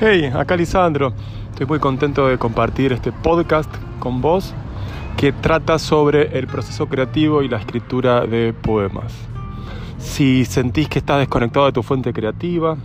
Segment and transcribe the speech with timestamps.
[0.00, 1.12] Hey, acá Lisandro.
[1.50, 3.68] Estoy muy contento de compartir este podcast
[3.98, 4.54] con vos
[5.16, 9.12] que trata sobre el proceso creativo y la escritura de poemas.
[9.98, 12.76] Si sentís que estás desconectado de tu fuente creativa,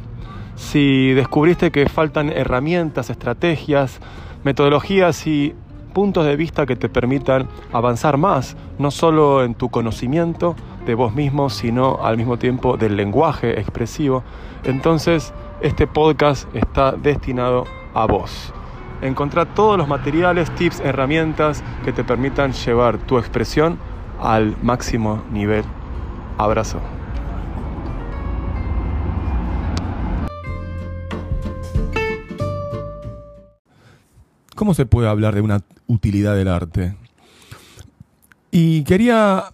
[0.56, 4.00] si descubriste que faltan herramientas, estrategias,
[4.44, 5.54] metodologías y
[5.94, 10.56] puntos de vista que te permitan avanzar más, no solo en tu conocimiento
[10.88, 14.24] de vos mismo, sino al mismo tiempo del lenguaje expresivo,
[14.64, 15.32] entonces
[15.64, 17.64] este podcast está destinado
[17.94, 18.54] a vos.
[19.02, 23.80] Encontrar todos los materiales, tips, herramientas que te permitan llevar tu expresión
[24.22, 25.64] al máximo nivel.
[26.38, 26.82] Abrazo.
[34.54, 36.96] ¿Cómo se puede hablar de una utilidad del arte?
[38.52, 39.46] Y quería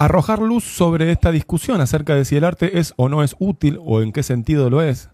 [0.00, 3.78] arrojar luz sobre esta discusión acerca de si el arte es o no es útil
[3.84, 5.10] o en qué sentido lo es.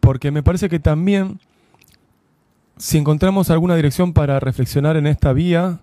[0.00, 1.38] Porque me parece que también
[2.76, 5.78] si encontramos alguna dirección para reflexionar en esta vía,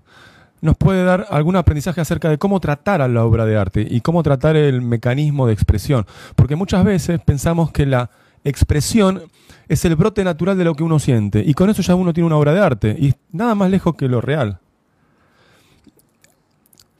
[0.60, 4.02] nos puede dar algún aprendizaje acerca de cómo tratar a la obra de arte y
[4.02, 6.06] cómo tratar el mecanismo de expresión.
[6.36, 8.10] Porque muchas veces pensamos que la
[8.44, 9.24] expresión
[9.70, 12.28] es el brote natural de lo que uno siente y con eso ya uno tiene
[12.28, 14.60] una obra de arte y nada más lejos que lo real.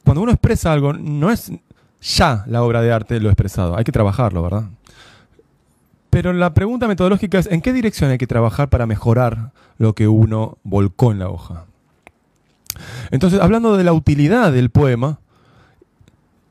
[0.08, 1.52] Cuando uno expresa algo, no es
[2.00, 4.64] ya la obra de arte lo expresado, hay que trabajarlo, ¿verdad?
[6.08, 10.08] Pero la pregunta metodológica es, ¿en qué dirección hay que trabajar para mejorar lo que
[10.08, 11.66] uno volcó en la hoja?
[13.10, 15.18] Entonces, hablando de la utilidad del poema,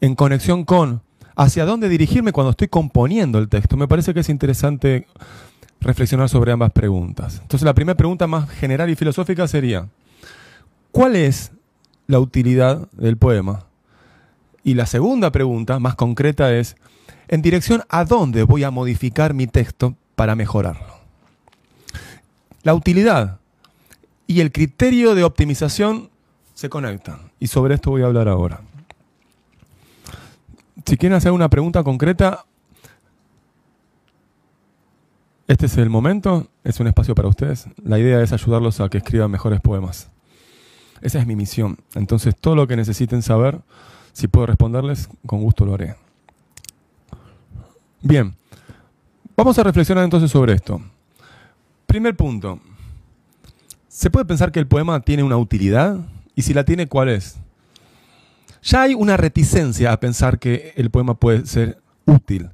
[0.01, 1.01] en conexión con
[1.35, 5.07] hacia dónde dirigirme cuando estoy componiendo el texto, me parece que es interesante
[5.81, 7.39] reflexionar sobre ambas preguntas.
[7.41, 9.87] Entonces, la primera pregunta más general y filosófica sería,
[10.91, 11.53] ¿cuál es
[12.07, 13.65] la utilidad del poema?
[14.63, 16.75] Y la segunda pregunta, más concreta, es,
[17.27, 20.97] en dirección a dónde voy a modificar mi texto para mejorarlo.
[22.63, 23.39] La utilidad
[24.25, 26.09] y el criterio de optimización
[26.53, 28.61] se conectan y sobre esto voy a hablar ahora.
[30.85, 32.45] Si quieren hacer una pregunta concreta,
[35.47, 37.67] este es el momento, es un espacio para ustedes.
[37.83, 40.09] La idea es ayudarlos a que escriban mejores poemas.
[41.01, 41.77] Esa es mi misión.
[41.95, 43.59] Entonces, todo lo que necesiten saber,
[44.13, 45.95] si puedo responderles, con gusto lo haré.
[48.01, 48.35] Bien,
[49.35, 50.81] vamos a reflexionar entonces sobre esto.
[51.85, 52.59] Primer punto.
[53.87, 55.97] ¿Se puede pensar que el poema tiene una utilidad?
[56.35, 57.37] Y si la tiene, ¿cuál es?
[58.61, 62.49] Ya hay una reticencia a pensar que el poema puede ser útil.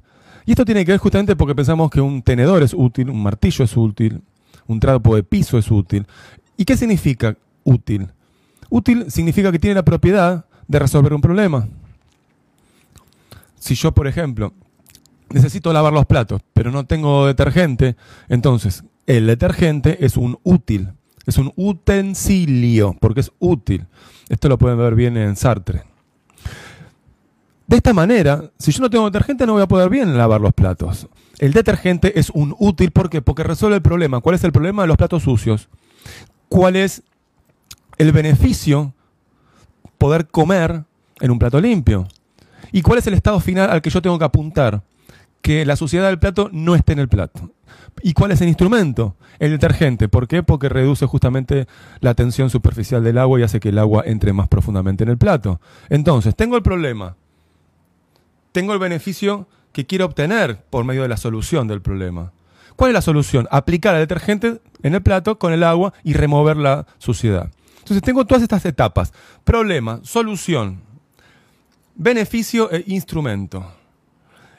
[0.46, 3.64] Y esto tiene que ver justamente porque pensamos que un tenedor es útil, un martillo
[3.64, 4.22] es útil,
[4.66, 6.06] un trapo de piso es útil.
[6.56, 8.08] ¿Y qué significa útil?
[8.70, 11.68] Útil significa que tiene la propiedad de resolver un problema.
[13.58, 14.52] Si yo, por ejemplo,
[15.30, 17.96] necesito lavar los platos, pero no tengo detergente,
[18.28, 20.92] entonces el detergente es un útil,
[21.26, 23.86] es un utensilio, porque es útil.
[24.28, 25.84] Esto lo pueden ver bien en Sartre.
[27.66, 30.52] De esta manera, si yo no tengo detergente no voy a poder bien lavar los
[30.52, 31.08] platos.
[31.38, 34.20] El detergente es un útil ¿por porque resuelve el problema.
[34.20, 35.68] ¿Cuál es el problema de los platos sucios?
[36.48, 37.02] ¿Cuál es
[37.98, 38.92] el beneficio
[39.98, 40.84] poder comer
[41.20, 42.06] en un plato limpio?
[42.72, 44.82] ¿Y cuál es el estado final al que yo tengo que apuntar?
[45.44, 47.50] que la suciedad del plato no esté en el plato.
[48.02, 49.14] ¿Y cuál es el instrumento?
[49.38, 50.08] El detergente.
[50.08, 50.42] ¿Por qué?
[50.42, 51.66] Porque reduce justamente
[52.00, 55.18] la tensión superficial del agua y hace que el agua entre más profundamente en el
[55.18, 55.60] plato.
[55.90, 57.16] Entonces, tengo el problema.
[58.52, 62.32] Tengo el beneficio que quiero obtener por medio de la solución del problema.
[62.74, 63.46] ¿Cuál es la solución?
[63.50, 67.50] Aplicar el detergente en el plato con el agua y remover la suciedad.
[67.84, 69.12] Entonces tengo todas estas etapas.
[69.44, 70.80] Problema, solución,
[71.94, 73.62] beneficio e instrumento.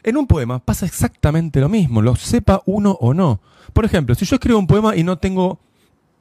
[0.04, 3.42] En un poema pasa exactamente lo mismo, lo sepa uno o no.
[3.74, 5.58] Por ejemplo, si yo escribo un poema y no tengo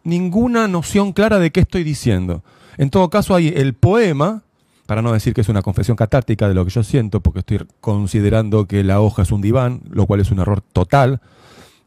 [0.03, 2.43] ninguna noción clara de qué estoy diciendo,
[2.79, 4.43] en todo caso hay el poema,
[4.87, 7.67] para no decir que es una confesión catártica de lo que yo siento, porque estoy
[7.83, 11.21] considerando que la hoja es un diván, lo cual es un error total,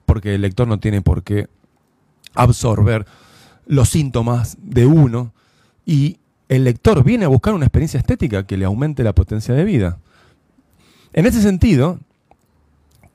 [0.06, 1.48] porque el lector no tiene por qué
[2.36, 3.08] absorber
[3.68, 5.34] los síntomas de uno
[5.86, 6.18] y
[6.50, 10.00] el lector viene a buscar una experiencia estética que le aumente la potencia de vida.
[11.14, 12.00] En ese sentido,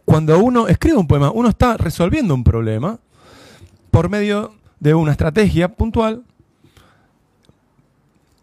[0.05, 2.99] cuando uno escribe un poema, uno está resolviendo un problema
[3.91, 6.25] por medio de una estrategia puntual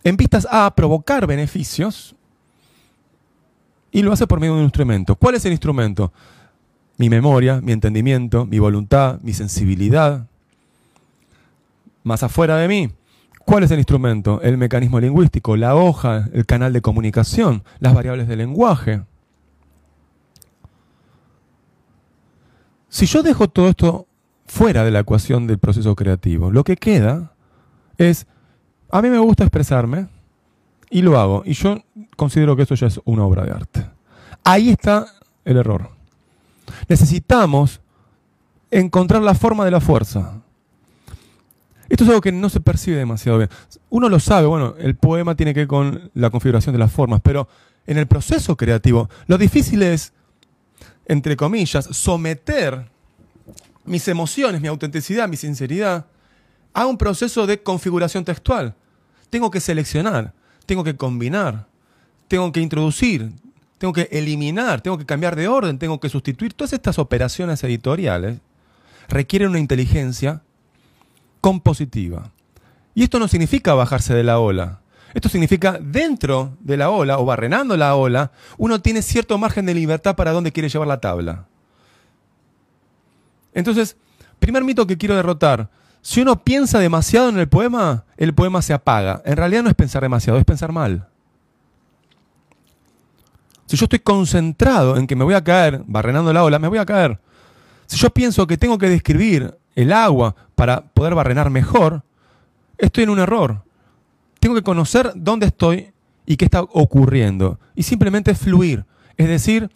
[0.03, 2.15] en vistas a provocar beneficios
[3.91, 5.15] y lo hace por medio de un instrumento.
[5.15, 6.13] ¿Cuál es el instrumento?
[6.97, 10.28] Mi memoria, mi entendimiento, mi voluntad, mi sensibilidad.
[12.09, 12.89] Más afuera de mí,
[13.45, 14.41] ¿cuál es el instrumento?
[14.41, 19.03] El mecanismo lingüístico, la hoja, el canal de comunicación, las variables del lenguaje.
[22.87, 24.07] Si yo dejo todo esto
[24.47, 27.33] fuera de la ecuación del proceso creativo, lo que queda
[27.99, 28.25] es,
[28.89, 30.07] a mí me gusta expresarme
[30.89, 31.43] y lo hago.
[31.45, 31.77] Y yo
[32.15, 33.85] considero que esto ya es una obra de arte.
[34.43, 35.05] Ahí está
[35.45, 35.91] el error.
[36.87, 37.81] Necesitamos
[38.71, 40.41] encontrar la forma de la fuerza.
[41.89, 43.49] Esto es algo que no se percibe demasiado bien.
[43.89, 47.19] Uno lo sabe, bueno, el poema tiene que ver con la configuración de las formas,
[47.21, 47.47] pero
[47.87, 50.13] en el proceso creativo, lo difícil es,
[51.07, 52.87] entre comillas, someter
[53.85, 56.05] mis emociones, mi autenticidad, mi sinceridad,
[56.73, 58.75] a un proceso de configuración textual.
[59.31, 60.33] Tengo que seleccionar,
[60.67, 61.67] tengo que combinar,
[62.27, 63.31] tengo que introducir,
[63.79, 66.53] tengo que eliminar, tengo que cambiar de orden, tengo que sustituir.
[66.53, 68.39] Todas estas operaciones editoriales
[69.07, 70.43] requieren una inteligencia
[71.41, 72.31] compositiva.
[72.93, 74.81] Y esto no significa bajarse de la ola.
[75.13, 79.73] Esto significa dentro de la ola o barrenando la ola, uno tiene cierto margen de
[79.73, 81.47] libertad para dónde quiere llevar la tabla.
[83.53, 83.97] Entonces,
[84.39, 85.69] primer mito que quiero derrotar.
[86.01, 89.21] Si uno piensa demasiado en el poema, el poema se apaga.
[89.25, 91.07] En realidad no es pensar demasiado, es pensar mal.
[93.65, 96.79] Si yo estoy concentrado en que me voy a caer, barrenando la ola, me voy
[96.79, 97.19] a caer.
[97.85, 102.03] Si yo pienso que tengo que describir el agua para poder barrenar mejor,
[102.77, 103.63] estoy en un error.
[104.41, 105.93] Tengo que conocer dónde estoy
[106.25, 107.57] y qué está ocurriendo.
[107.75, 108.83] Y simplemente fluir.
[109.15, 109.69] Es decir,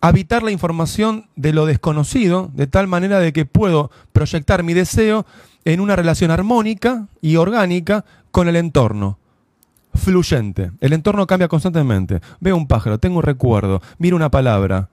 [0.00, 5.24] habitar la información de lo desconocido de tal manera de que puedo proyectar mi deseo
[5.64, 9.20] en una relación armónica y orgánica con el entorno.
[9.94, 10.72] Fluyente.
[10.80, 12.20] El entorno cambia constantemente.
[12.40, 14.88] Veo un pájaro, tengo un recuerdo, miro una palabra.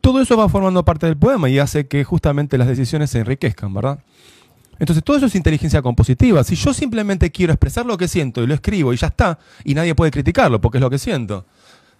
[0.00, 3.72] Todo eso va formando parte del poema y hace que justamente las decisiones se enriquezcan,
[3.74, 3.98] ¿verdad?
[4.78, 6.44] Entonces todo eso es inteligencia compositiva.
[6.44, 9.74] Si yo simplemente quiero expresar lo que siento y lo escribo y ya está, y
[9.74, 11.46] nadie puede criticarlo porque es lo que siento,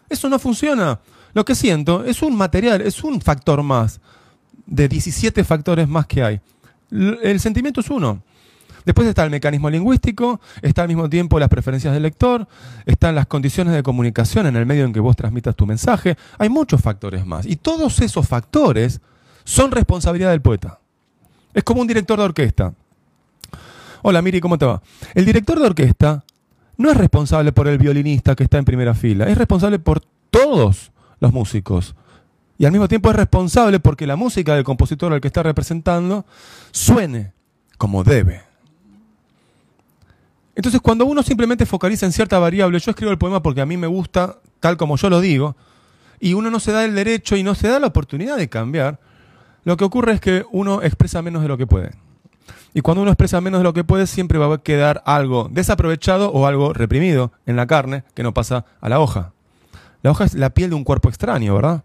[0.09, 1.01] eso no funciona.
[1.35, 4.01] Lo que siento es un material, es un factor más
[4.67, 6.41] de 17 factores más que hay.
[6.91, 8.23] El sentimiento es uno.
[8.85, 12.47] Después está el mecanismo lingüístico, está al mismo tiempo las preferencias del lector,
[12.87, 16.17] están las condiciones de comunicación en el medio en que vos transmitas tu mensaje.
[16.39, 17.47] Hay muchos factores más.
[17.47, 19.01] Y todos esos factores
[19.45, 20.79] son responsabilidad del poeta.
[21.55, 22.73] Es como un director de orquesta.
[24.03, 24.81] Hola Miri, ¿cómo te va?
[25.15, 26.25] El director de orquesta
[26.77, 30.93] no es responsable por el violinista que está en primera fila, es responsable por todos
[31.21, 31.97] los músicos.
[32.59, 36.27] Y al mismo tiempo es responsable porque la música del compositor al que está representando
[36.73, 37.33] suene
[37.77, 38.48] como debe.
[40.59, 43.77] Entonces, cuando uno simplemente focaliza en cierta variable, yo escribo el poema porque a mí
[43.77, 45.55] me gusta tal como yo lo digo,
[46.19, 48.99] y uno no se da el derecho y no se da la oportunidad de cambiar,
[49.63, 51.93] lo que ocurre es que uno expresa menos de lo que puede.
[52.75, 56.33] Y cuando uno expresa menos de lo que puede, siempre va a quedar algo desaprovechado
[56.33, 59.35] o algo reprimido en la carne que no pasa a la hoja.
[60.03, 61.85] La hoja es la piel de un cuerpo extraño, ¿verdad?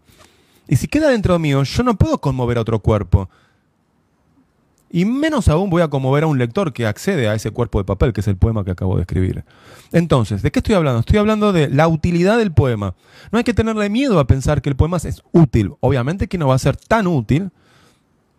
[0.66, 3.30] Y si queda dentro mío, yo no puedo conmover a otro cuerpo.
[4.94, 7.84] Y menos aún voy a conmover a un lector que accede a ese cuerpo de
[7.84, 9.44] papel, que es el poema que acabo de escribir.
[9.90, 11.00] Entonces, ¿de qué estoy hablando?
[11.00, 12.94] Estoy hablando de la utilidad del poema.
[13.32, 15.72] No hay que tenerle miedo a pensar que el poema es útil.
[15.80, 17.50] Obviamente que no va a ser tan útil.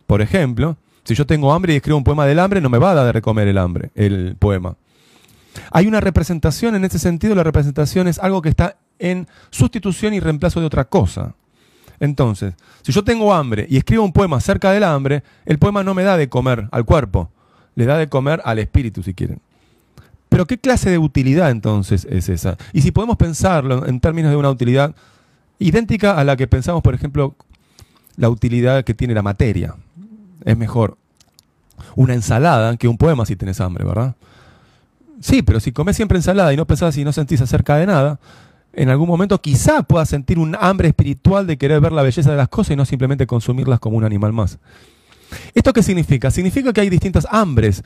[0.06, 2.92] Por ejemplo, si yo tengo hambre y escribo un poema del hambre, no me va
[2.92, 4.76] a dar de recomer el hambre, el poema.
[5.72, 10.20] Hay una representación, en ese sentido la representación es algo que está en sustitución y
[10.20, 11.34] reemplazo de otra cosa.
[12.00, 15.94] Entonces, si yo tengo hambre y escribo un poema acerca del hambre, el poema no
[15.94, 17.30] me da de comer al cuerpo,
[17.74, 19.40] le da de comer al espíritu, si quieren.
[20.28, 22.56] Pero ¿qué clase de utilidad entonces es esa?
[22.72, 24.94] Y si podemos pensarlo en términos de una utilidad
[25.58, 27.34] idéntica a la que pensamos, por ejemplo,
[28.16, 29.74] la utilidad que tiene la materia.
[30.44, 30.96] Es mejor
[31.94, 34.14] una ensalada que un poema si tenés hambre, ¿verdad?
[35.20, 38.18] Sí, pero si comes siempre ensalada y no pensás y no sentís acerca de nada,
[38.76, 42.36] en algún momento quizá puedas sentir un hambre espiritual de querer ver la belleza de
[42.36, 44.58] las cosas y no simplemente consumirlas como un animal más.
[45.54, 46.30] ¿Esto qué significa?
[46.30, 47.82] Significa que hay distintas hambres,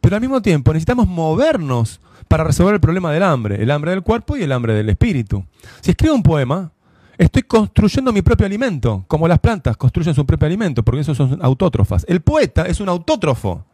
[0.00, 4.02] pero al mismo tiempo necesitamos movernos para resolver el problema del hambre, el hambre del
[4.02, 5.44] cuerpo y el hambre del espíritu.
[5.80, 6.72] Si escribo un poema,
[7.16, 11.38] estoy construyendo mi propio alimento, como las plantas construyen su propio alimento, porque eso son
[11.42, 12.04] autótrofas.
[12.08, 13.64] El poeta es un autótrofo,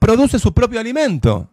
[0.00, 1.48] produce su propio alimento.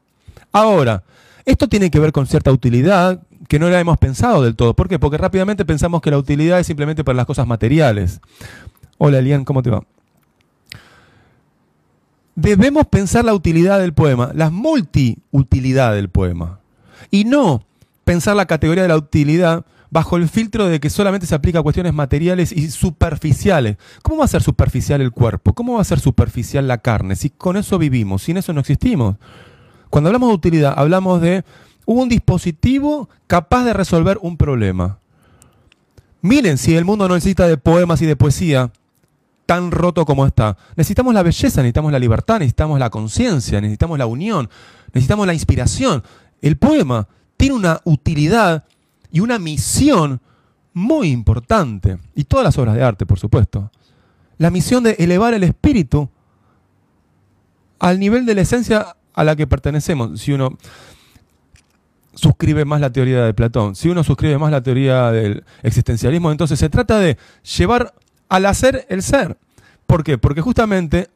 [0.51, 1.03] Ahora,
[1.45, 3.21] esto tiene que ver con cierta utilidad
[3.51, 4.73] que no la hemos pensado del todo.
[4.73, 4.97] ¿Por qué?
[4.97, 8.21] Porque rápidamente pensamos que la utilidad es simplemente para las cosas materiales.
[8.97, 9.83] Hola Elian, ¿cómo te va?
[12.33, 16.61] Debemos pensar la utilidad del poema, la multiutilidad del poema.
[17.09, 17.65] Y no
[18.05, 21.63] pensar la categoría de la utilidad bajo el filtro de que solamente se aplica a
[21.63, 23.75] cuestiones materiales y superficiales.
[24.01, 25.51] ¿Cómo va a ser superficial el cuerpo?
[25.51, 27.17] ¿Cómo va a ser superficial la carne?
[27.17, 29.17] Si con eso vivimos, sin eso no existimos.
[29.89, 31.43] Cuando hablamos de utilidad, hablamos de
[31.85, 34.99] un dispositivo capaz de resolver un problema.
[36.21, 38.71] Miren, si el mundo no necesita de poemas y de poesía,
[39.45, 40.55] tan roto como está.
[40.75, 44.49] Necesitamos la belleza, necesitamos la libertad, necesitamos la conciencia, necesitamos la unión,
[44.93, 46.03] necesitamos la inspiración.
[46.41, 48.63] El poema tiene una utilidad
[49.11, 50.21] y una misión
[50.73, 51.97] muy importante.
[52.15, 53.71] Y todas las obras de arte, por supuesto.
[54.37, 56.09] La misión de elevar el espíritu
[57.79, 60.21] al nivel de la esencia a la que pertenecemos.
[60.21, 60.57] Si uno
[62.13, 66.59] suscribe más la teoría de Platón, si uno suscribe más la teoría del existencialismo, entonces
[66.59, 67.17] se trata de
[67.57, 67.93] llevar
[68.29, 69.37] al hacer el ser.
[69.85, 70.17] ¿Por qué?
[70.17, 71.09] Porque justamente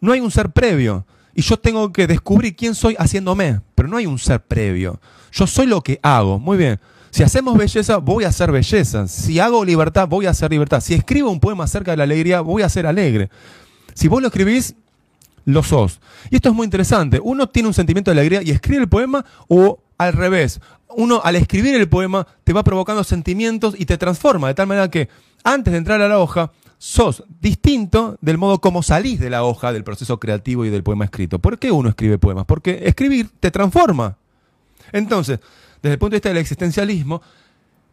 [0.00, 1.06] no hay un ser previo.
[1.34, 5.00] Y yo tengo que descubrir quién soy haciéndome, pero no hay un ser previo.
[5.32, 6.38] Yo soy lo que hago.
[6.38, 6.80] Muy bien.
[7.10, 9.06] Si hacemos belleza, voy a hacer belleza.
[9.08, 10.80] Si hago libertad, voy a hacer libertad.
[10.80, 13.30] Si escribo un poema acerca de la alegría, voy a ser alegre.
[13.94, 14.74] Si vos lo escribís,
[15.46, 16.00] lo sos.
[16.30, 17.20] Y esto es muy interesante.
[17.22, 20.60] Uno tiene un sentimiento de alegría y escribe el poema o al revés.
[20.88, 24.90] Uno al escribir el poema te va provocando sentimientos y te transforma de tal manera
[24.90, 25.08] que
[25.44, 29.72] antes de entrar a la hoja sos distinto del modo como salís de la hoja
[29.72, 31.38] del proceso creativo y del poema escrito.
[31.38, 32.44] ¿Por qué uno escribe poemas?
[32.44, 34.16] Porque escribir te transforma.
[34.92, 35.40] Entonces,
[35.82, 37.22] desde el punto de vista del existencialismo,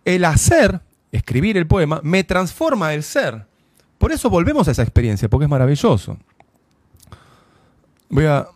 [0.05, 0.81] el hacer,
[1.12, 3.45] escribir el poema, me transforma el ser.
[3.98, 6.17] Por eso volvemos a esa experiencia, porque es maravilloso.
[8.10, 8.48] Voy a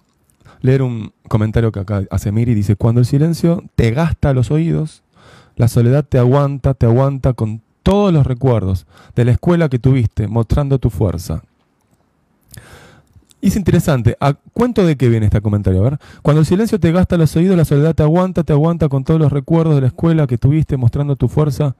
[0.61, 2.53] leer un comentario que acá hace Miri.
[2.53, 5.03] Dice, cuando el silencio te gasta los oídos,
[5.55, 8.85] la soledad te aguanta, te aguanta con todos los recuerdos
[9.15, 11.43] de la escuela que tuviste, mostrando tu fuerza.
[13.39, 15.81] Y es interesante, ¿a cuento de qué viene este comentario?
[15.81, 18.89] A ver, cuando el silencio te gasta los oídos, la soledad te aguanta, te aguanta
[18.89, 21.75] con todos los recuerdos de la escuela que tuviste, mostrando tu fuerza.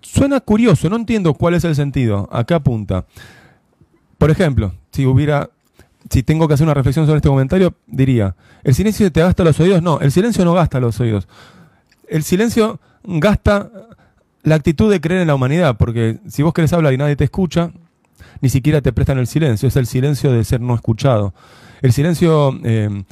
[0.00, 2.28] Suena curioso, no entiendo cuál es el sentido.
[2.32, 3.06] Acá apunta.
[4.18, 5.50] Por ejemplo, si hubiera
[6.10, 9.58] si tengo que hacer una reflexión sobre este comentario, diría, ¿el silencio te gasta los
[9.60, 9.82] oídos?
[9.82, 11.28] No, el silencio no gasta los oídos.
[12.08, 13.70] El silencio gasta
[14.42, 17.24] la actitud de creer en la humanidad, porque si vos querés hablar y nadie te
[17.24, 17.72] escucha,
[18.40, 21.34] ni siquiera te prestan el silencio, es el silencio de ser no escuchado.
[21.82, 23.04] El silencio eh,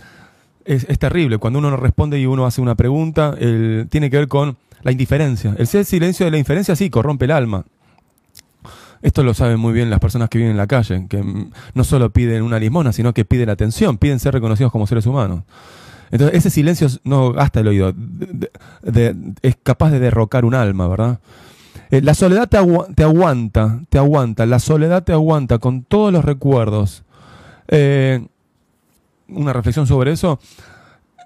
[0.64, 4.56] es, terrible, cuando uno no responde y uno hace una pregunta, tiene que ver con
[4.82, 5.54] la indiferencia.
[5.58, 7.64] El silencio de la indiferencia sí corrompe el alma.
[9.04, 11.23] Esto lo saben muy bien las personas que viven en la calle, que
[11.75, 15.42] no solo piden una limona, sino que piden atención, piden ser reconocidos como seres humanos.
[16.11, 17.92] Entonces, ese silencio no gasta el oído,
[19.42, 21.20] es capaz de derrocar un alma, ¿verdad?
[21.90, 27.04] Eh, la soledad te, aguanta, te aguanta, la soledad te aguanta con todos los recuerdos.
[27.68, 28.26] Eh,
[29.28, 30.40] una reflexión sobre eso.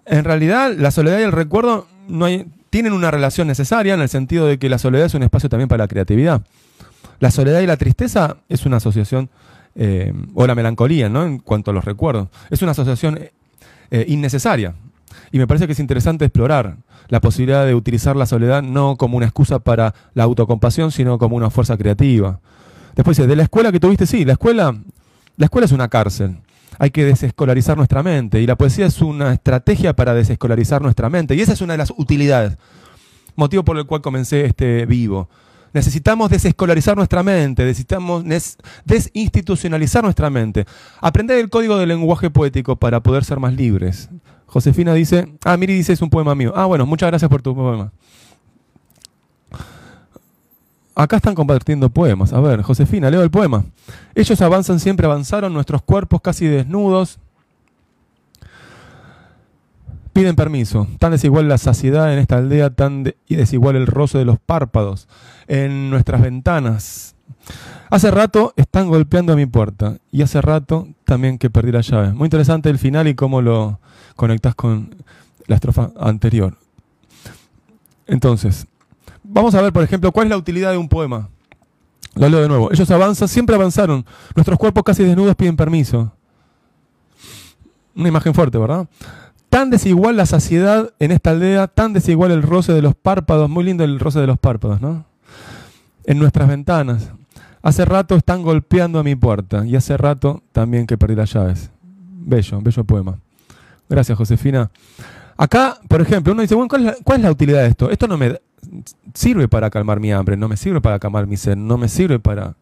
[0.05, 2.27] En realidad, la soledad y el recuerdo no
[2.71, 5.69] tienen una relación necesaria en el sentido de que la soledad es un espacio también
[5.69, 6.43] para la creatividad.
[7.21, 9.29] La soledad y la tristeza es una asociación,
[9.75, 11.25] eh, o la melancolía, ¿no?
[11.25, 12.29] En cuanto a los recuerdos.
[12.51, 13.19] Es una asociación
[13.91, 14.75] eh, innecesaria.
[15.33, 16.77] Y me parece que es interesante explorar
[17.09, 21.37] la posibilidad de utilizar la soledad no como una excusa para la autocompasión, sino como
[21.37, 22.41] una fuerza creativa.
[22.95, 24.77] Después dice, de la escuela que tuviste, sí, la escuela,
[25.37, 26.39] la escuela es una cárcel.
[26.79, 28.41] Hay que desescolarizar nuestra mente.
[28.41, 31.35] Y la poesía es una estrategia para desescolarizar nuestra mente.
[31.35, 32.57] Y esa es una de las utilidades.
[33.37, 35.29] Motivo por el cual comencé este vivo.
[35.73, 38.25] Necesitamos desescolarizar nuestra mente, necesitamos
[38.85, 40.65] desinstitucionalizar nuestra mente.
[41.01, 44.09] Aprender el código del lenguaje poético para poder ser más libres.
[44.47, 46.53] Josefina dice, ah, Miri dice es un poema mío.
[46.57, 47.93] Ah, bueno, muchas gracias por tu poema.
[50.95, 52.33] Acá están compartiendo poemas.
[52.33, 53.65] A ver, Josefina, leo el poema.
[54.17, 57.21] Ellos avanzan, siempre avanzaron, nuestros cuerpos casi desnudos,
[60.19, 60.89] Piden permiso.
[60.99, 65.07] Tan desigual la saciedad en esta aldea, tan desigual el roce de los párpados
[65.47, 67.15] en nuestras ventanas.
[67.89, 72.15] Hace rato están golpeando a mi puerta y hace rato también que perdí la llave.
[72.15, 73.79] Muy interesante el final y cómo lo
[74.17, 74.97] conectas con
[75.47, 76.57] la estrofa anterior.
[78.09, 78.67] Entonces,
[79.23, 81.29] vamos a ver, por ejemplo, cuál es la utilidad de un poema.
[82.17, 82.73] Lo leo de nuevo.
[82.73, 84.05] Ellos avanzan, siempre avanzaron.
[84.35, 86.13] Nuestros cuerpos casi desnudos piden permiso.
[87.95, 88.89] Una imagen fuerte, ¿verdad?
[89.51, 93.65] Tan desigual la saciedad en esta aldea, tan desigual el roce de los párpados, muy
[93.65, 95.07] lindo el roce de los párpados, ¿no?
[96.05, 97.11] En nuestras ventanas.
[97.63, 101.71] Hace rato están golpeando a mi puerta y hace rato también que perdí las llaves.
[101.83, 103.19] Bello, bello poema.
[103.89, 104.71] Gracias, Josefina.
[105.37, 107.91] Acá, por ejemplo, uno dice, bueno, ¿cuál es, la, utilidad de esto?
[107.91, 108.41] Esto no me
[109.15, 112.19] sirve para calmar mi hambre, no me sirve para calmar mi sed, no me sirve
[112.19, 112.55] para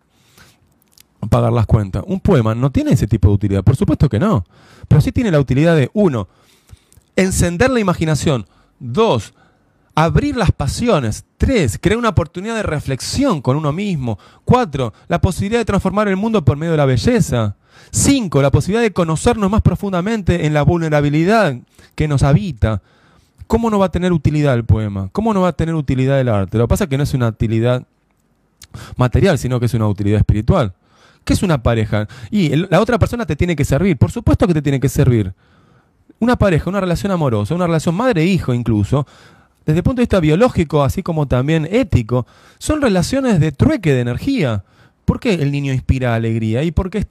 [1.31, 2.05] pagar las cuentas.
[2.07, 4.45] Un poema no tiene ese tipo de utilidad, por supuesto que no.
[4.89, 6.29] Pero sí tiene la utilidad de, uno,
[7.17, 8.47] encender la imaginación.
[8.79, 9.35] Dos,
[9.95, 11.25] abrir las pasiones.
[11.39, 14.19] Tres, crear una oportunidad de reflexión con uno mismo.
[14.45, 17.57] Cuatro, la posibilidad de transformar el mundo por medio de la belleza.
[17.91, 21.57] Cinco, la posibilidad de conocernos más profundamente en la vulnerabilidad
[21.95, 22.83] que nos habita.
[23.47, 25.09] ¿Cómo no va a tener utilidad el poema?
[25.13, 26.59] ¿Cómo no va a tener utilidad el arte?
[26.59, 27.85] Lo que pasa es que no es una utilidad
[28.97, 30.75] material, sino que es una utilidad espiritual.
[31.25, 32.09] ¿Qué es una pareja?
[32.31, 33.97] Y la otra persona te tiene que servir.
[33.97, 35.33] Por supuesto que te tiene que servir.
[36.19, 39.07] Una pareja, una relación amorosa, una relación madre-hijo incluso,
[39.65, 42.27] desde el punto de vista biológico, así como también ético,
[42.59, 44.65] son relaciones de trueque de energía.
[45.05, 46.63] ¿Por qué el niño inspira alegría?
[46.63, 47.07] ¿Y por qué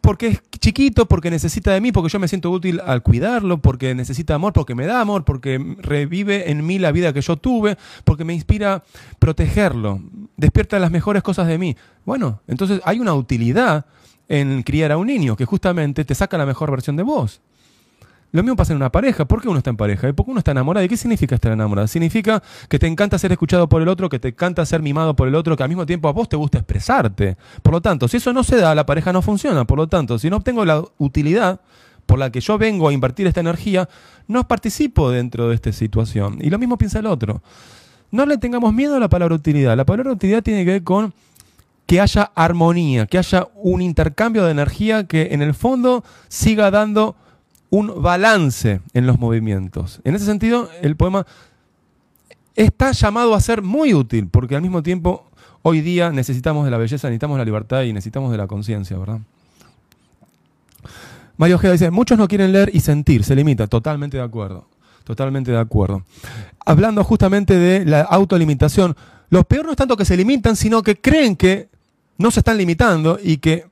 [0.00, 3.94] porque es chiquito, porque necesita de mí, porque yo me siento útil al cuidarlo, porque
[3.94, 7.76] necesita amor, porque me da amor, porque revive en mí la vida que yo tuve,
[8.04, 8.82] porque me inspira
[9.18, 10.00] protegerlo,
[10.36, 11.76] despierta las mejores cosas de mí.
[12.04, 13.86] Bueno, entonces hay una utilidad
[14.28, 17.40] en criar a un niño que justamente te saca la mejor versión de vos.
[18.32, 19.24] Lo mismo pasa en una pareja.
[19.24, 20.08] ¿Por qué uno está en pareja?
[20.08, 20.84] ¿Y por qué uno está enamorado?
[20.84, 21.88] ¿Y qué significa estar enamorado?
[21.88, 25.26] Significa que te encanta ser escuchado por el otro, que te encanta ser mimado por
[25.26, 27.36] el otro, que al mismo tiempo a vos te gusta expresarte.
[27.62, 29.64] Por lo tanto, si eso no se da, la pareja no funciona.
[29.64, 31.60] Por lo tanto, si no obtengo la utilidad
[32.06, 33.88] por la que yo vengo a invertir esta energía,
[34.28, 36.38] no participo dentro de esta situación.
[36.40, 37.42] Y lo mismo piensa el otro.
[38.12, 39.76] No le tengamos miedo a la palabra utilidad.
[39.76, 41.14] La palabra utilidad tiene que ver con
[41.86, 47.16] que haya armonía, que haya un intercambio de energía que en el fondo siga dando
[47.70, 50.00] un balance en los movimientos.
[50.04, 51.26] En ese sentido, el poema
[52.56, 55.24] está llamado a ser muy útil, porque al mismo tiempo
[55.62, 59.20] hoy día necesitamos de la belleza, necesitamos la libertad y necesitamos de la conciencia, ¿verdad?
[61.36, 64.66] Mario Ojeda dice, muchos no quieren leer y sentir, se limita, totalmente de acuerdo,
[65.04, 66.02] totalmente de acuerdo.
[66.66, 68.94] Hablando justamente de la autolimitación,
[69.30, 71.68] lo peor no es tanto que se limitan, sino que creen que
[72.18, 73.64] no se están limitando y que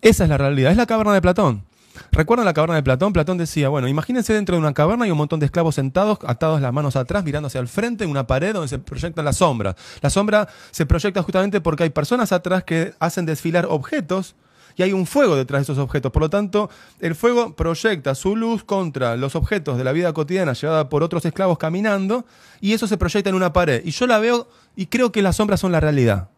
[0.00, 1.64] esa es la realidad, es la caverna de Platón.
[2.10, 3.12] ¿Recuerdan la caverna de Platón?
[3.12, 6.60] Platón decía, bueno, imagínense dentro de una caverna y un montón de esclavos sentados, atados
[6.60, 9.76] las manos atrás, mirando hacia el frente, en una pared donde se proyecta la sombra.
[10.00, 14.34] La sombra se proyecta justamente porque hay personas atrás que hacen desfilar objetos
[14.76, 16.12] y hay un fuego detrás de esos objetos.
[16.12, 20.54] Por lo tanto, el fuego proyecta su luz contra los objetos de la vida cotidiana
[20.54, 22.24] llevada por otros esclavos caminando
[22.60, 23.82] y eso se proyecta en una pared.
[23.84, 26.28] Y yo la veo y creo que las sombras son la realidad.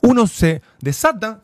[0.00, 1.40] Uno se desata,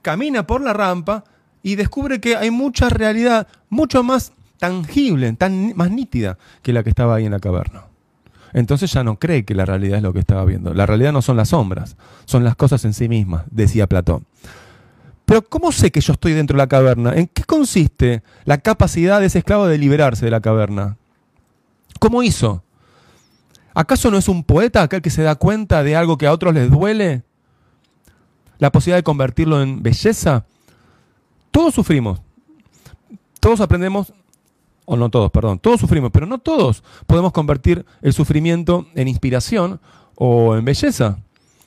[0.00, 1.24] camina por la rampa
[1.62, 6.90] y descubre que hay mucha realidad mucho más tangible, tan, más nítida que la que
[6.90, 7.84] estaba ahí en la caverna.
[8.52, 10.74] Entonces ya no cree que la realidad es lo que estaba viendo.
[10.74, 11.96] La realidad no son las sombras,
[12.26, 14.26] son las cosas en sí mismas, decía Platón.
[15.24, 17.14] Pero ¿cómo sé que yo estoy dentro de la caverna?
[17.14, 20.98] ¿En qué consiste la capacidad de ese esclavo de liberarse de la caverna?
[21.98, 22.62] ¿Cómo hizo?
[23.74, 26.52] ¿Acaso no es un poeta aquel que se da cuenta de algo que a otros
[26.52, 27.22] les duele?
[28.58, 30.44] ¿La posibilidad de convertirlo en belleza?
[31.52, 32.20] Todos sufrimos.
[33.38, 34.12] Todos aprendemos,
[34.84, 39.80] o no todos, perdón, todos sufrimos, pero no todos podemos convertir el sufrimiento en inspiración
[40.16, 41.18] o en belleza.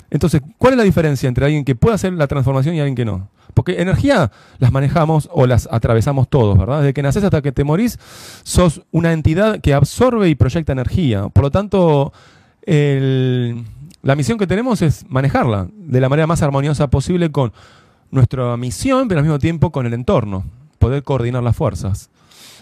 [0.10, 3.06] Entonces, ¿cuál es la diferencia entre alguien que puede hacer la transformación y alguien que
[3.06, 3.30] no?
[3.54, 6.80] Porque energía las manejamos o las atravesamos todos, ¿verdad?
[6.80, 8.00] Desde que naces hasta que te morís,
[8.43, 11.30] sos una entidad que absorbe y proyecta energía.
[11.30, 12.13] Por lo tanto,
[12.65, 17.54] la misión que tenemos es manejarla de la manera más armoniosa posible con
[18.11, 20.45] nuestra misión, pero al mismo tiempo con el entorno,
[20.79, 22.09] poder coordinar las fuerzas.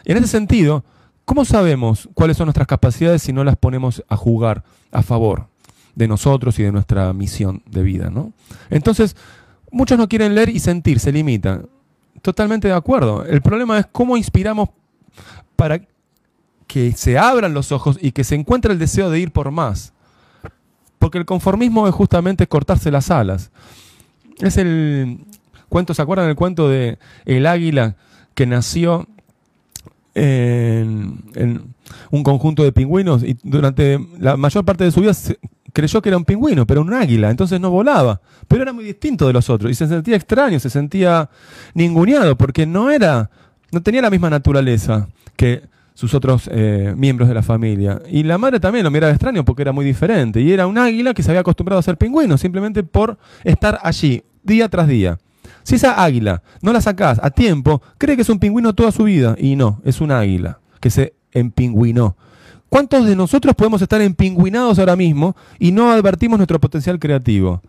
[0.06, 0.84] En ese sentido,
[1.25, 5.47] ¿cómo sabemos cuáles son nuestras capacidades si no las ponemos a jugar a favor
[5.95, 8.10] de nosotros y de nuestra misión de vida?
[8.10, 8.34] ¿no?
[8.69, 9.15] Entonces,
[9.71, 11.67] muchos no quieren leer y sentir, se limitan.
[12.21, 13.25] Totalmente de acuerdo.
[13.25, 14.69] El problema es cómo inspiramos
[15.56, 15.82] para
[16.67, 19.93] que se abran los ojos y que se encuentre el deseo de ir por más.
[20.99, 23.51] Porque el conformismo es justamente cortarse las alas.
[24.39, 25.19] Es el,
[25.93, 27.96] ¿se acuerdan del cuento de el águila
[28.36, 29.08] que nació
[30.15, 31.74] en,
[32.12, 35.13] un conjunto de pingüinos y durante la mayor parte de su vida
[35.74, 39.26] creyó que era un pingüino, pero un águila, entonces no volaba, pero era muy distinto
[39.28, 41.30] de los otros y se sentía extraño, se sentía
[41.74, 43.32] ninguneado porque no era,
[43.72, 48.01] no tenía la misma naturaleza que sus otros eh, miembros de la familia.
[48.10, 50.41] Y la madre también lo miraba extraño porque era muy diferente.
[50.41, 54.23] Y era un águila que se había acostumbrado a ser pingüino simplemente por estar allí,
[54.43, 55.19] día tras día.
[55.63, 59.03] Si esa águila no la sacás a tiempo, cree que es un pingüino toda su
[59.03, 59.36] vida.
[59.38, 62.15] Y no, es un águila que se empingüinó.
[62.69, 67.62] ¿Cuántos de nosotros podemos estar empingüinados ahora mismo y no advertimos nuestro potencial creativo?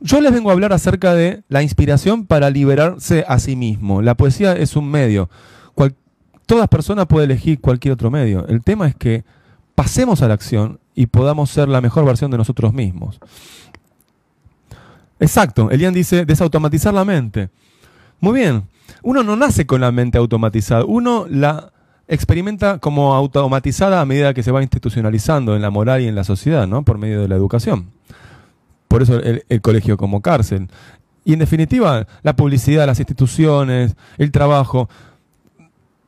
[0.00, 4.02] Yo les vengo a hablar acerca de la inspiración para liberarse a sí mismo.
[4.02, 5.30] La poesía es un medio.
[6.52, 8.46] Todas personas pueden elegir cualquier otro medio.
[8.46, 9.24] El tema es que
[9.74, 13.18] pasemos a la acción y podamos ser la mejor versión de nosotros mismos.
[15.18, 17.48] Exacto, Elian dice desautomatizar la mente.
[18.20, 18.64] Muy bien,
[19.02, 21.72] uno no nace con la mente automatizada, uno la
[22.06, 26.24] experimenta como automatizada a medida que se va institucionalizando en la moral y en la
[26.24, 26.82] sociedad, ¿no?
[26.82, 27.92] Por medio de la educación.
[28.88, 30.68] Por eso el, el colegio como cárcel.
[31.24, 34.90] Y en definitiva, la publicidad, las instituciones, el trabajo,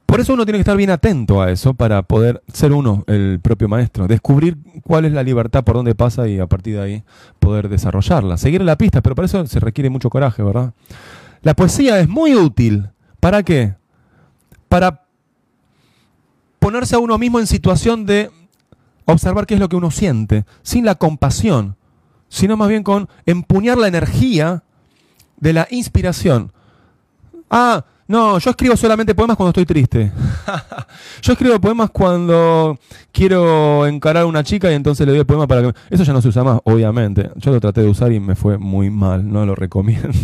[0.06, 3.40] Por eso uno tiene que estar bien atento a eso para poder ser uno el
[3.42, 7.02] propio maestro, descubrir cuál es la libertad, por dónde pasa y a partir de ahí
[7.40, 8.36] poder desarrollarla.
[8.36, 10.72] Seguir la pista, pero para eso se requiere mucho coraje, ¿verdad?
[11.42, 12.90] La poesía es muy útil.
[13.18, 13.74] ¿Para qué?
[14.68, 15.04] Para
[16.58, 18.30] ponerse a uno mismo en situación de
[19.04, 21.76] observar qué es lo que uno siente, sin la compasión,
[22.28, 24.62] sino más bien con empuñar la energía
[25.36, 26.52] de la inspiración.
[27.50, 30.12] Ah, no, yo escribo solamente poemas cuando estoy triste.
[31.22, 32.78] yo escribo poemas cuando
[33.10, 35.78] quiero encarar a una chica y entonces le doy el poema para que...
[35.88, 37.30] Eso ya no se usa más, obviamente.
[37.36, 40.10] Yo lo traté de usar y me fue muy mal, no lo recomiendo.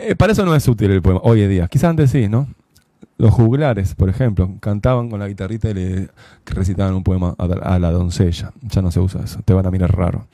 [0.00, 1.66] Eh, para eso no es útil el poema, hoy en día.
[1.66, 2.46] Quizás antes sí, ¿no?
[3.16, 6.08] Los juglares, por ejemplo, cantaban con la guitarrita y le
[6.44, 8.52] recitaban un poema a la doncella.
[8.62, 10.28] Ya no se usa eso, te van a mirar raro.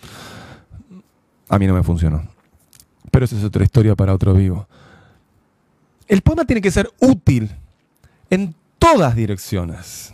[1.49, 2.25] A mí no me funcionó.
[3.11, 4.69] Pero esa es otra historia para otro vivo.
[6.09, 7.51] El poema tiene que ser útil
[8.31, 10.13] en todas direcciones.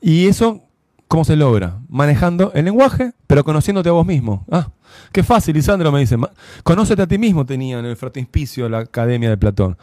[0.00, 0.62] Y eso,
[1.08, 1.78] ¿cómo se logra?
[1.88, 4.44] Manejando el lenguaje, pero conociéndote a vos mismo.
[4.50, 4.70] Ah,
[5.12, 6.16] qué fácil, Lisandro me dice.
[6.62, 9.76] Conócete a ti mismo, tenía en el fraternspicio la Academia de Platón.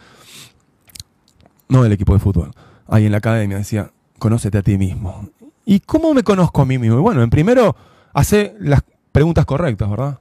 [1.68, 2.52] No el equipo de fútbol.
[2.88, 5.30] Ahí en la academia decía, conócete a ti mismo.
[5.66, 7.00] ¿Y cómo me conozco a mí mismo?
[7.02, 7.76] bueno, en primero,
[8.12, 10.20] hace las preguntas correctas, ¿verdad?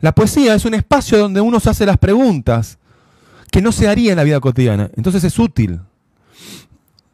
[0.00, 2.78] La poesía es un espacio donde uno se hace las preguntas
[3.50, 4.90] que no se haría en la vida cotidiana.
[4.96, 5.80] Entonces es útil.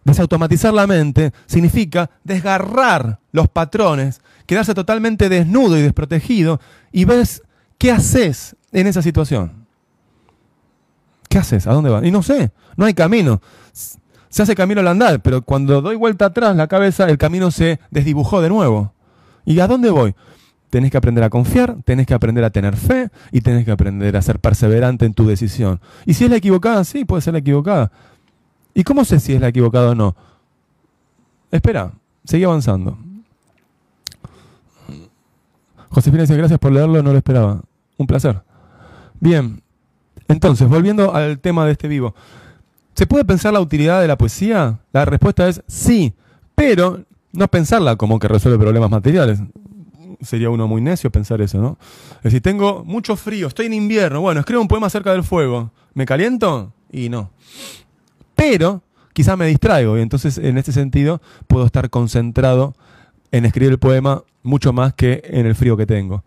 [0.04, 6.60] Desautomatizar la mente significa desgarrar los patrones, quedarse totalmente desnudo y desprotegido
[6.92, 7.42] y ves
[7.78, 9.64] qué haces en esa situación.
[11.28, 11.66] ¿Qué haces?
[11.66, 12.04] ¿A dónde vas?
[12.04, 13.40] Y no sé, no hay camino.
[14.28, 17.80] Se hace camino al andar, pero cuando doy vuelta atrás la cabeza, el camino se
[17.90, 18.92] desdibujó de nuevo.
[19.46, 20.14] ¿Y a dónde voy?
[20.74, 24.16] Tenés que aprender a confiar, tenés que aprender a tener fe y tenés que aprender
[24.16, 25.80] a ser perseverante en tu decisión.
[26.04, 27.92] Y si es la equivocada, sí, puede ser la equivocada.
[28.74, 30.16] ¿Y cómo sé si es la equivocada o no?
[31.52, 31.92] Espera,
[32.24, 32.98] seguí avanzando.
[35.90, 37.62] Josefina dice, gracias por leerlo, no lo esperaba.
[37.96, 38.42] Un placer.
[39.20, 39.62] Bien,
[40.26, 42.16] entonces, volviendo al tema de este vivo.
[42.94, 44.80] ¿Se puede pensar la utilidad de la poesía?
[44.92, 46.14] La respuesta es sí,
[46.56, 49.38] pero no pensarla como que resuelve problemas materiales
[50.24, 51.78] sería uno muy necio pensar eso, ¿no?
[52.18, 55.70] Es decir, tengo mucho frío, estoy en invierno, bueno, escribo un poema acerca del fuego,
[55.94, 56.72] ¿me caliento?
[56.90, 57.30] Y no.
[58.34, 58.82] Pero
[59.12, 62.74] quizá me distraigo y entonces en este sentido puedo estar concentrado
[63.30, 66.22] en escribir el poema mucho más que en el frío que tengo.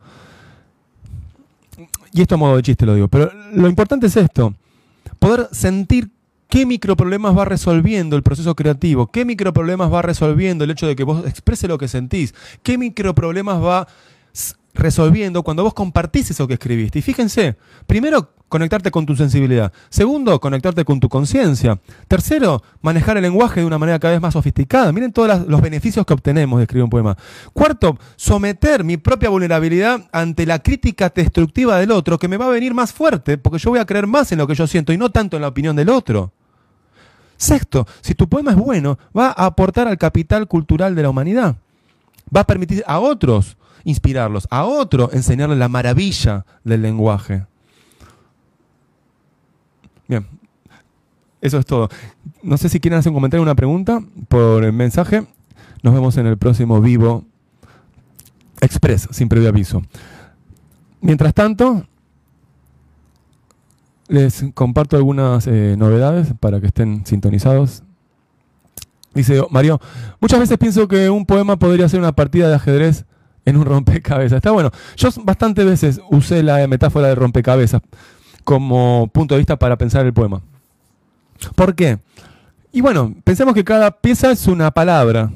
[2.14, 4.54] Y esto a modo de chiste lo digo, pero lo importante es esto,
[5.20, 6.10] poder sentir
[6.50, 9.08] ¿Qué microproblemas va resolviendo el proceso creativo?
[9.08, 12.34] ¿Qué microproblemas va resolviendo el hecho de que vos exprese lo que sentís?
[12.64, 13.88] ¿Qué microproblemas va
[14.74, 17.00] resolviendo cuando vos compartís eso que escribiste?
[17.00, 19.74] Y fíjense, primero, conectarte con tu sensibilidad.
[19.90, 21.80] Segundo, conectarte con tu conciencia.
[22.08, 24.92] Tercero, manejar el lenguaje de una manera cada vez más sofisticada.
[24.94, 27.18] Miren todos los beneficios que obtenemos de escribir un poema.
[27.54, 32.50] Cuarto, someter mi propia vulnerabilidad ante la crítica destructiva del otro, que me va a
[32.50, 34.98] venir más fuerte, porque yo voy a creer más en lo que yo siento y
[34.98, 36.32] no tanto en la opinión del otro.
[37.38, 41.56] Sexto, si tu poema es bueno, va a aportar al capital cultural de la humanidad.
[42.36, 47.46] Va a permitir a otros inspirarlos, a otro enseñarles la maravilla del lenguaje.
[50.08, 50.28] Bien,
[51.42, 51.90] eso es todo.
[52.44, 55.26] No sé si quieren hacer un comentario o una pregunta por el mensaje.
[55.84, 57.24] Nos vemos en el próximo vivo
[58.62, 59.84] express, sin previo aviso.
[61.02, 61.86] Mientras tanto,
[64.08, 67.84] les comparto algunas eh, novedades para que estén sintonizados.
[69.14, 69.80] Dice Mario,
[70.20, 73.06] muchas veces pienso que un poema podría ser una partida de ajedrez
[73.46, 74.38] en un rompecabezas.
[74.38, 74.72] Está bueno.
[74.96, 77.82] Yo bastantes veces usé la metáfora de rompecabezas
[78.44, 80.42] como punto de vista para pensar el poema.
[81.56, 82.00] ¿Por qué?
[82.72, 85.32] Y bueno, pensemos que cada pieza es una palabra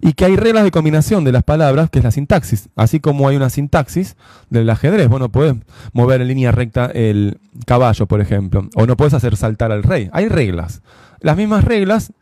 [0.00, 2.68] y que hay reglas de combinación de las palabras, que es la sintaxis.
[2.76, 4.16] Así como hay una sintaxis
[4.50, 5.08] del ajedrez.
[5.08, 5.56] Bueno, puedes
[5.92, 10.10] mover en línea recta el caballo, por ejemplo, o no puedes hacer saltar al rey.
[10.12, 10.82] Hay reglas.
[11.20, 12.12] Las mismas reglas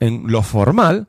[0.00, 1.06] en lo formal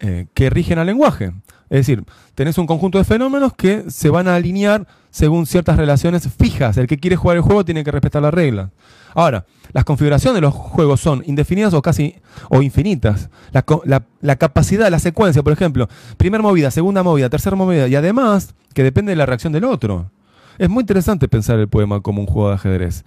[0.00, 1.32] eh, que rigen al lenguaje.
[1.70, 6.26] Es decir, tenés un conjunto de fenómenos que se van a alinear según ciertas relaciones
[6.36, 6.76] fijas.
[6.78, 8.70] El que quiere jugar el juego tiene que respetar las reglas.
[9.14, 12.16] Ahora, las configuraciones de los juegos son indefinidas o casi
[12.48, 13.28] o infinitas.
[13.52, 18.82] La, capacidad, la secuencia, por ejemplo, primera movida, segunda movida, tercera movida, y además que
[18.82, 20.10] depende de la reacción del otro.
[20.56, 23.04] Es muy interesante pensar el poema como un juego de ajedrez.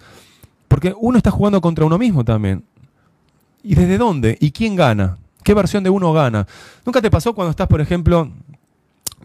[0.68, 2.64] Porque uno está jugando contra uno mismo también.
[3.64, 4.38] ¿Y desde dónde?
[4.40, 5.18] ¿Y quién gana?
[5.42, 6.46] ¿Qué versión de uno gana?
[6.84, 8.30] ¿Nunca te pasó cuando estás, por ejemplo,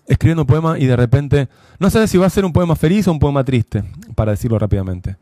[0.08, 1.48] escribiendo un poema y de repente
[1.80, 3.84] no sabes si va a ser un poema feliz o un poema triste,
[4.16, 5.18] para decirlo rápidamente.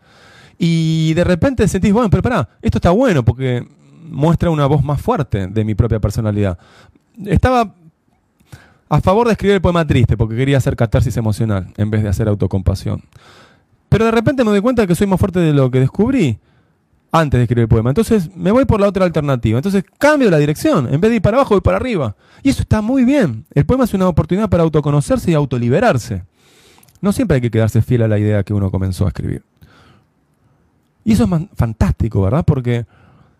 [0.57, 3.65] Y de repente sentís, bueno, pero pará, esto está bueno porque
[4.09, 6.57] muestra una voz más fuerte de mi propia personalidad.
[7.25, 7.73] Estaba
[8.89, 12.09] a favor de escribir el poema triste porque quería hacer catarsis emocional en vez de
[12.09, 13.03] hacer autocompasión.
[13.87, 16.39] Pero de repente me doy cuenta que soy más fuerte de lo que descubrí
[17.11, 17.89] antes de escribir el poema.
[17.89, 19.57] Entonces me voy por la otra alternativa.
[19.57, 20.93] Entonces cambio la dirección.
[20.93, 22.15] En vez de ir para abajo, voy para arriba.
[22.43, 23.45] Y eso está muy bien.
[23.53, 26.23] El poema es una oportunidad para autoconocerse y autoliberarse.
[27.01, 29.43] No siempre hay que quedarse fiel a la idea que uno comenzó a escribir.
[31.03, 32.43] Y eso es fantástico, ¿verdad?
[32.45, 32.85] Porque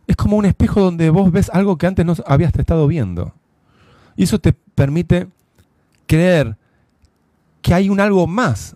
[0.08, 3.34] es como un espejo donde vos ves algo que antes no habías estado viendo.
[4.15, 5.27] Y eso te permite
[6.08, 6.58] creer
[7.62, 8.75] que hay un algo más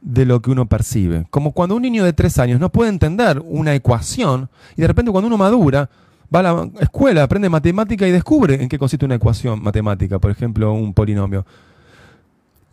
[0.00, 1.26] de lo que uno percibe.
[1.30, 5.10] Como cuando un niño de tres años no puede entender una ecuación y de repente
[5.10, 5.88] cuando uno madura,
[6.34, 10.30] va a la escuela, aprende matemática y descubre en qué consiste una ecuación matemática, por
[10.30, 11.46] ejemplo, un polinomio.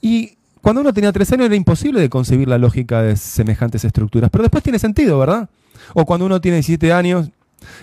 [0.01, 4.29] Y cuando uno tenía tres años era imposible de concebir la lógica de semejantes estructuras,
[4.29, 5.49] pero después tiene sentido, ¿verdad?
[5.93, 7.29] O cuando uno tiene 17 años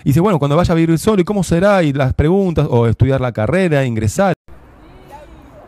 [0.03, 1.83] y dice, bueno, cuando vaya a vivir solo, ¿y cómo será?
[1.83, 4.33] Y las preguntas, o estudiar la carrera, ingresar.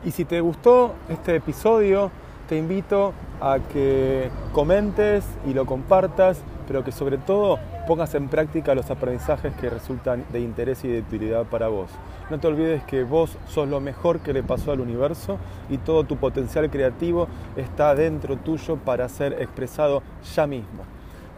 [0.05, 2.11] Y si te gustó este episodio,
[2.53, 8.75] te invito a que comentes y lo compartas, pero que sobre todo pongas en práctica
[8.75, 11.89] los aprendizajes que resultan de interés y de utilidad para vos.
[12.29, 16.03] No te olvides que vos sos lo mejor que le pasó al universo y todo
[16.03, 20.03] tu potencial creativo está dentro tuyo para ser expresado
[20.35, 20.83] ya mismo.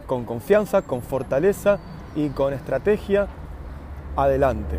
[0.06, 1.78] Con confianza, con fortaleza
[2.14, 3.26] y con estrategia,
[4.16, 4.78] adelante.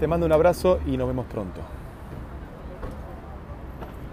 [0.00, 1.60] Te mando un abrazo y nos vemos pronto.